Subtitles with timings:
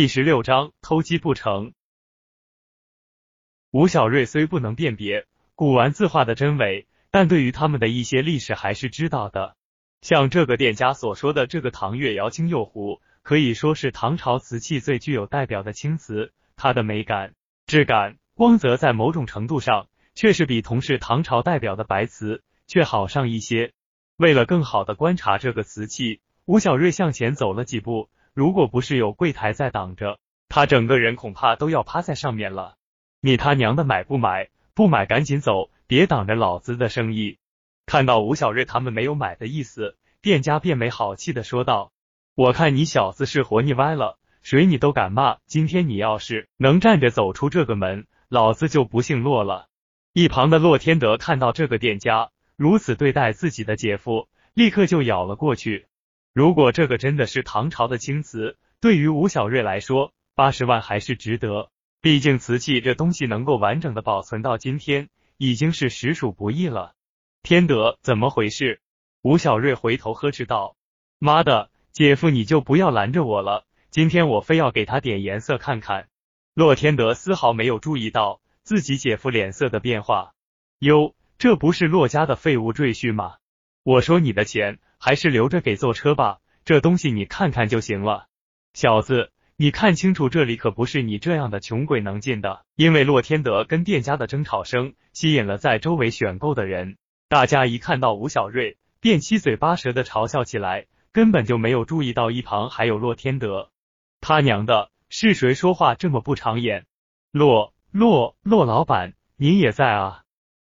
[0.00, 1.74] 第十六章偷鸡不成。
[3.70, 9.56] 吴小瑞虽不能辨别古玩字画的真伪，但对于他们的一些历史还是知道的。
[10.00, 17.34] 像这个店家所说的这个唐越窑青釉壶，可以说是唐朝瓷器最具有代表的青瓷，它的美感、
[17.66, 23.74] 质感、光泽在某种程度上，却是比同是唐朝代表的白瓷却好上一些。
[24.16, 28.08] 为了更好的观察这个瓷器，吴小瑞向前走了几步。
[28.40, 30.18] 如果不是有柜台在挡着，
[30.48, 32.74] 他整个人恐怕都要趴在上面了。
[33.20, 34.48] 你他娘的买不买？
[34.72, 37.36] 不买赶紧走，别挡着老子的生意！
[37.84, 41.92] 看到吴小瑞他们没有买的意思，店家便没好气的说道
[42.34, 45.36] ：“我看你小子是活腻歪了，谁你都敢骂。
[45.44, 49.66] 今天你要是能站着走出这个门，老子就不姓骆了。”
[50.14, 55.88] 一旁的骆天德看到这个店家如此对待自己的姐夫，立刻就咬了过去。
[56.32, 61.70] 如果这个真的是唐朝的青瓷，对于吴小瑞来说，八十万还是值得。
[62.00, 66.94] 毕竟瓷器这东西能够完整的保存到今天，已经是实属不易了。
[67.42, 68.80] 天德，怎么回事？
[69.22, 70.76] 吴小瑞回头呵斥道
[71.18, 76.08] ：“妈的，姐夫你就不要拦着我了，今天我非要给他点颜色看看。”
[76.54, 80.32] 骆天德丝毫没有注意到自己姐夫脸色的变化。
[80.78, 83.34] 哟，这不是骆家的废物赘婿吗？
[83.82, 84.78] 我说你的钱。
[85.00, 88.26] 还是留着给坐车吧，这东西你看看就行了。
[88.74, 92.66] 小子，你看清楚，这里可不是你这样的穷鬼能进的。
[92.76, 103.70] 因为洛天德跟店家的争吵声吸引了在周围选购的人，大家一看到吴小瑞，便七嘴八舌的嘲笑起来，根本就没有注意到一旁还有洛天德。
[104.20, 106.84] 他娘的，是谁说话这么不长眼？
[107.32, 110.24] 洛洛洛老板，您也在啊！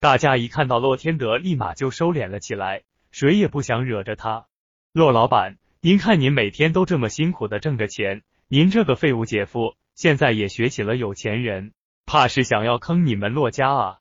[0.00, 2.82] 大家一看到洛天德，立马就收敛了起来。
[3.16, 4.46] 谁也不想惹着他。
[4.92, 11.72] 骆老板，您看您每天都这么辛苦的挣着钱，您这个废物姐夫现在也学起了有钱人，
[12.04, 13.98] 怕是想要坑你们骆家啊！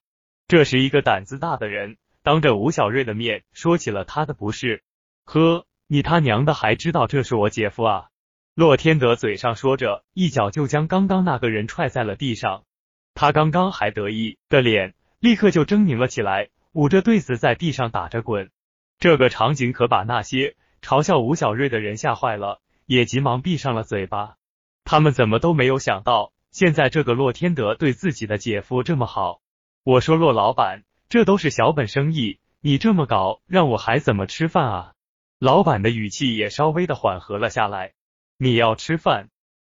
[0.49, 4.83] 这是一个胆子大的人，当着吴小瑞的面说起了他的不是。
[5.23, 8.09] 呵，你他娘的还知道这是我姐夫啊？
[8.53, 12.65] 骆天德嘴上说着，一脚就将刚刚那个人踹在了地上。
[13.13, 18.51] 他刚刚还得意的脸，立刻就狰狞了起来，捂着对子在地上打着滚。
[18.99, 24.35] 这个场景可把那些嘲笑吴小瑞的人吓坏了，也急忙闭上了嘴巴。
[24.83, 29.41] 他们怎么都没有想到，现在这个洛天德对自己的姐夫这么好。
[29.83, 34.93] 我说洛老板，这都是小本生意，你这么搞，让我还怎么吃饭啊？
[35.39, 37.93] 老板的语气也稍微的缓和了下来。
[38.37, 39.29] 你要吃饭，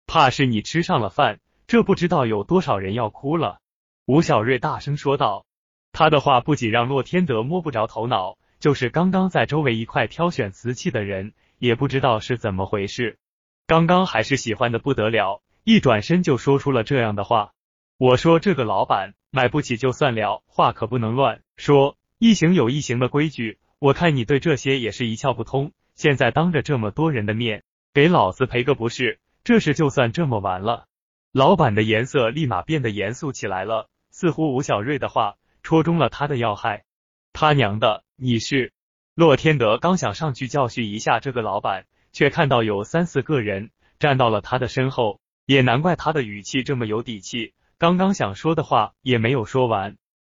[0.06, 3.60] 怕是你吃上了饭，这不知道有多少人要哭了。
[4.06, 5.46] 吴小瑞大声说道。
[5.92, 8.38] 他的话不仅让洛天德摸不着头脑。
[8.62, 13.18] 就是刚刚在周围一块挑选瓷器的人，也不知道是怎么回事，
[13.66, 17.50] 刚刚还是喜欢的不得了，一转身就说出了这样的话。
[17.98, 25.72] 我说这个老板买不起就算了，话可不能乱说，一行有一行的规矩，我看你对这些也是一窍不通。
[25.96, 30.86] 现在当着这么多人的面给老子赔个不是，这事就算这么完了。
[31.32, 35.34] 老板的颜色立马变得严肃起来了，似乎吴小瑞的话
[35.64, 36.84] 戳中了他的要害。
[37.32, 38.04] 他娘的！
[38.24, 38.72] 你是
[39.16, 47.52] 洛天德刚想上去教训一下这个老板，却看到有三四个人站到了他的身后，也难怪他的语气这么有底气。
[47.78, 49.96] 刚刚想说的话也没有说完。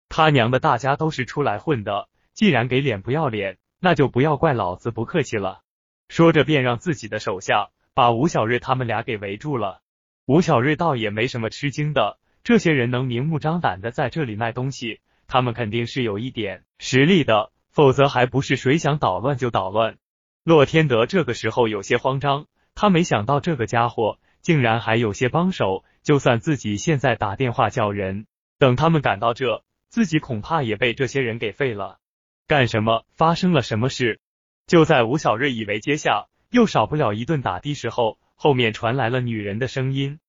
[0.07, 5.59] 他娘的，大家都是出来混的，既然给脸不要脸，那就不要怪老子不客气了。
[6.07, 9.81] 说着便让自己的手下把吴小瑞他们俩给围住了。
[10.25, 17.51] 吴小瑞倒也没什么吃惊的，这些人能明目张胆的在这里卖东西，他们肯定是有一点实力的。
[17.73, 19.97] 否则还不是谁想捣乱就捣乱。
[20.43, 22.45] 洛天德这个时候有些慌张，
[22.75, 25.83] 他没想到这个家伙竟然还有些帮手。
[26.03, 28.27] 就算自己现在打电话叫人，
[28.59, 31.97] 等他们赶到这，自己恐怕也被这些人给废了。
[32.45, 33.05] 干什么？
[33.15, 34.19] 发生了什么事？
[34.67, 40.19] 就在吴小瑞以为接下又少不了一顿打的时候，后面传来了女人的声音：“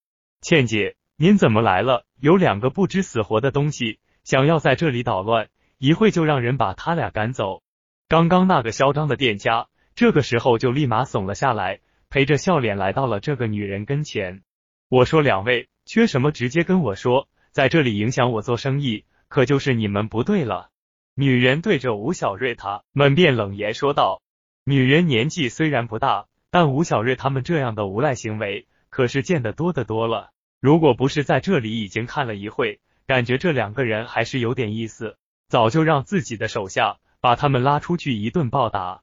[0.40, 2.06] 倩姐，您怎么来了？
[2.20, 5.48] 有两个不知死活的东西想要在这里捣乱。”
[5.84, 7.60] 一会就让人把他俩赶走。
[8.08, 14.40] 刚刚那个嚣张的店家，这个时候就立马怂了下来，陪着笑脸来到了这个女人跟前。
[14.88, 20.70] 我说两位缺什么，直接跟我说，在这里影响我做生意，可就是你们不对了。
[21.14, 24.22] 女人对着吴小瑞他们便冷言说道。
[24.64, 30.30] 女人年纪虽然不大，但吴小瑞他们这样的无赖行为可是见得多得多了。
[30.62, 35.18] 如果不是在这里已经看了一会，感觉这两个人还是有点意思。
[35.54, 39.02] 早就让自己的手下把他们拉出去一顿暴打。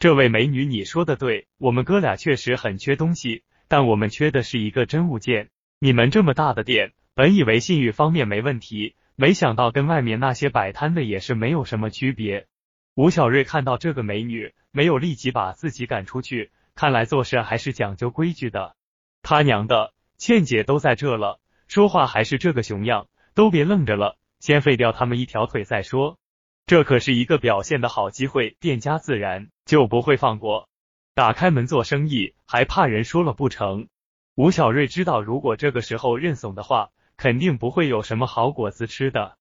[0.00, 5.50] 这位美女，你说的对，我们哥俩确实很缺东西，但我们缺的是一个真物件。
[5.78, 12.48] 你们这么大的店，本以为信誉方面没问题，没想到跟外面那些摆摊的也是没有什么区别。
[12.96, 18.74] 吴小瑞看到这个美女，没有立即把自己赶出去，看来做事还是讲究规矩的。
[19.22, 21.38] 他娘的，倩姐都在这了，
[21.68, 26.18] 说话还是这个熊样，都别愣着了，先废掉他们一条腿再说。
[26.66, 30.68] 这可是一个表现的好机会，店家自然就不会放过。
[31.14, 33.86] 打开门做生意，还怕人说了不成？
[34.34, 39.36] 吴小瑞知道，如果这个时候认怂的话，肯定不会有什么好果子吃的。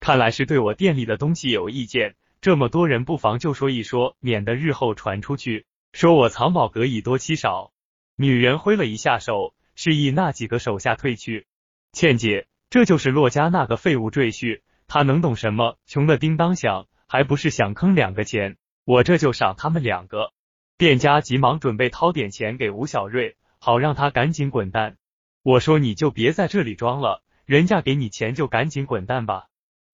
[0.00, 7.72] 看来是对我店里的东西有意见，这么多人不妨就说一说，免得日后传出去，说我藏宝阁以多欺少。
[8.16, 11.46] 女人挥了一下手，示意那几个手下退去。
[11.92, 14.62] 倩姐，这就是洛家那个废物赘婿。
[14.88, 15.78] 他能懂什么？
[15.86, 18.56] 穷的叮当响，还不是想坑两个钱？
[18.84, 20.32] 我这就赏他们两个。
[20.78, 24.96] 店家急忙准备掏点钱给吴小瑞，好让他赶紧滚蛋。
[25.42, 29.46] 我说你就别在这里装了，人家给你钱就赶紧滚蛋吧，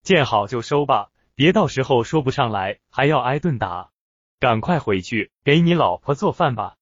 [0.03, 3.91] 见好就收吧，别到时候说不上来还要挨顿打。
[4.41, 6.75] 赶快回去给你老婆做饭吧。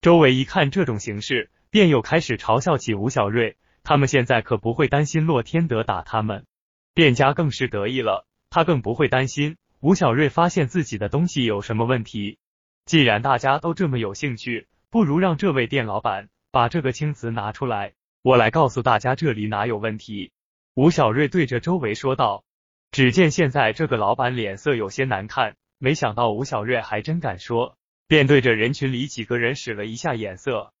[0.00, 3.56] 周围一看这种形势，便又开始嘲笑起吴小瑞。
[3.88, 6.44] 他们现在可不会担心洛天德打他们。
[6.92, 12.36] 店家更是得意了，他更不会担心吴小瑞发现自己的东西有什么问题。
[12.84, 20.32] 既然大家都这么有兴趣，不如让这位店老板把这个青瓷拿出来，我来告诉大家这里哪有问题。
[20.74, 22.44] 吴小瑞对着周围说道。
[22.92, 30.74] 只见现在这个老板脸色有些难看，没想到吴小瑞还真敢说，便对着人群里几个人使了一下眼色。